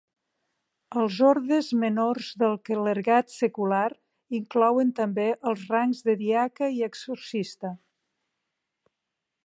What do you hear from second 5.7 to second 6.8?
rangs de diaca